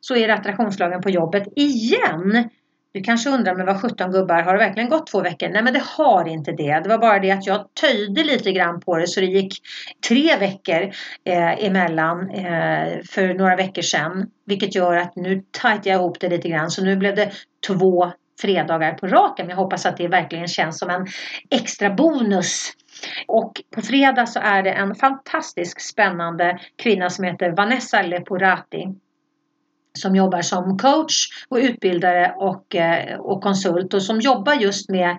[0.00, 2.48] så är det attraktionslagen på jobbet igen.
[2.94, 5.48] Du kanske undrar, men vad 17 gubbar, har det verkligen gått två veckor?
[5.48, 6.80] Nej, men det har inte det.
[6.80, 9.54] Det var bara det att jag töjde lite grann på det så det gick
[10.08, 10.82] tre veckor
[11.24, 14.30] eh, emellan eh, för några veckor sedan.
[14.46, 16.70] Vilket gör att nu tajtar jag ihop det lite grann.
[16.70, 17.32] Så nu blev det
[17.66, 19.48] två fredagar på raken.
[19.48, 21.06] Jag hoppas att det verkligen känns som en
[21.50, 22.72] extra bonus.
[23.28, 28.88] Och på fredag så är det en fantastisk spännande kvinna som heter Vanessa Leporati
[29.98, 35.18] som jobbar som coach och utbildare och, eh, och konsult och som jobbar just med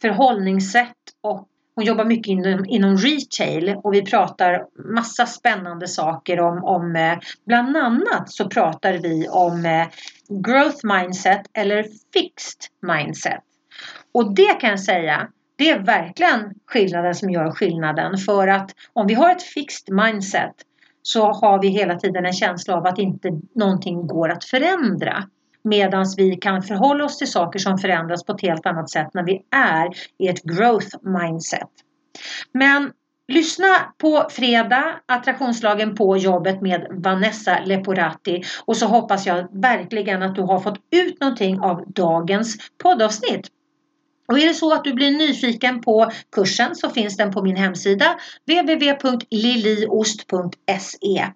[0.00, 6.64] förhållningssätt och hon jobbar mycket inom, inom retail och vi pratar massa spännande saker om,
[6.64, 9.86] om eh, bland annat så pratar vi om eh,
[10.28, 11.82] growth mindset eller
[12.12, 13.40] fixed mindset.
[14.14, 19.06] Och det kan jag säga, det är verkligen skillnaden som gör skillnaden för att om
[19.06, 20.54] vi har ett fixed mindset
[21.02, 25.24] så har vi hela tiden en känsla av att inte någonting går att förändra.
[25.64, 29.22] Medan vi kan förhålla oss till saker som förändras på ett helt annat sätt när
[29.22, 29.88] vi är
[30.18, 31.68] i ett growth mindset.
[32.52, 32.92] Men
[33.28, 33.66] lyssna
[33.98, 40.42] på fredag, attraktionslagen på jobbet med Vanessa Leporati och så hoppas jag verkligen att du
[40.42, 43.48] har fått ut någonting av dagens poddavsnitt.
[44.32, 47.56] Och är det så att du blir nyfiken på kursen så finns den på min
[47.56, 51.26] hemsida www.liliost.se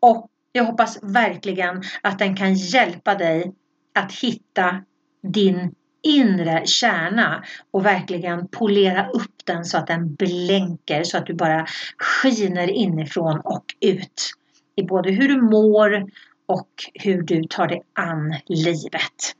[0.00, 3.54] och jag hoppas verkligen att den kan hjälpa dig
[3.94, 4.82] att hitta
[5.22, 11.34] din inre kärna och verkligen polera upp den så att den blänker så att du
[11.34, 11.66] bara
[11.98, 14.30] skiner inifrån och ut
[14.76, 16.04] i både hur du mår
[16.46, 19.34] och hur du tar dig an livet.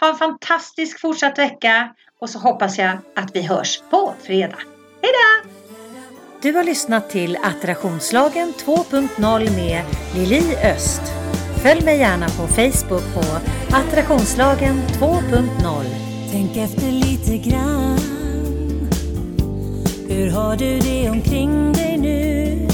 [0.00, 4.58] Ha en fantastisk fortsatt vecka och så hoppas jag att vi hörs på fredag.
[5.02, 5.50] Hejdå!
[6.42, 9.84] Du har lyssnat till Attraktionslagen 2.0 med
[10.14, 11.02] Lili Öst.
[11.62, 13.22] Följ mig gärna på Facebook på
[13.76, 15.84] Attraktionslagen 2.0.
[16.30, 17.98] Tänk efter lite grann.
[20.08, 22.68] Hur har du det omkring dig nu?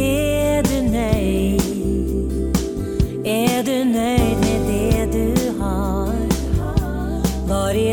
[0.00, 1.65] Är du nöjd?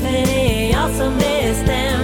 [0.00, 0.08] Jo,
[0.72, 1.97] jag vet för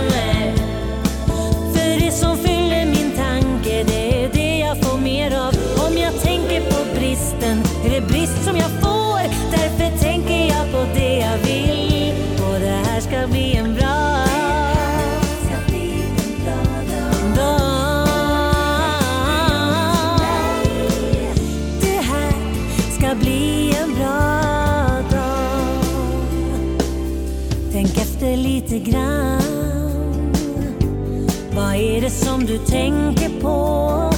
[32.74, 34.13] tänker på.